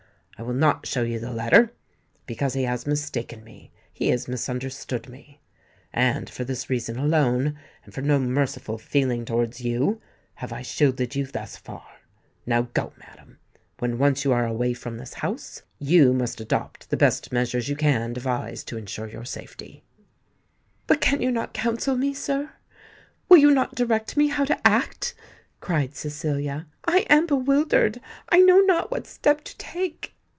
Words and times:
I 0.37 0.43
will 0.43 0.55
not 0.55 0.87
show 0.87 1.03
you 1.03 1.19
the 1.19 1.31
letter, 1.31 1.71
because 2.25 2.55
he 2.55 2.63
has 2.63 2.87
mistaken 2.87 3.43
me—he 3.43 4.07
has 4.07 4.27
misunderstood 4.27 5.07
me; 5.07 5.39
and 5.93 6.27
for 6.31 6.43
this 6.43 6.67
reason 6.67 6.97
alone—and 6.97 7.93
for 7.93 8.01
no 8.01 8.17
merciful 8.17 8.79
feeling 8.79 9.23
towards 9.23 9.61
you—have 9.61 10.51
I 10.51 10.63
shielded 10.63 11.13
you 11.15 11.27
thus 11.27 11.57
far. 11.57 11.85
Now 12.47 12.63
go, 12.73 12.91
madam: 12.97 13.37
when 13.77 13.99
once 13.99 14.25
you 14.25 14.31
are 14.33 14.47
away 14.47 14.73
from 14.73 14.97
this 14.97 15.13
house, 15.13 15.61
you 15.77 16.11
must 16.11 16.41
adopt 16.41 16.89
the 16.89 16.97
best 16.97 17.31
measures 17.31 17.69
you 17.69 17.75
can 17.75 18.11
devise 18.13 18.63
to 18.63 18.77
ensure 18.79 19.07
your 19.09 19.25
safety." 19.25 19.83
"But 20.87 21.01
can 21.01 21.21
you 21.21 21.29
not 21.29 21.53
counsel 21.53 21.95
me, 21.95 22.15
sir—will 22.15 23.37
you 23.37 23.51
not 23.51 23.75
direct 23.75 24.17
me 24.17 24.29
how 24.29 24.45
to 24.45 24.59
act?" 24.67 25.13
cried 25.59 25.95
Cecilia: 25.95 26.65
"I 26.83 27.05
am 27.11 27.27
bewildered—I 27.27 28.39
know 28.39 28.59
not 28.61 28.89
what 28.89 29.05
step 29.05 29.43
to 29.43 29.55
take!" 29.59 30.15